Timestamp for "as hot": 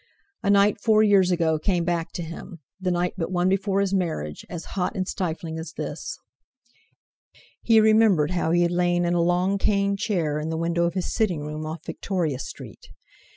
4.49-4.95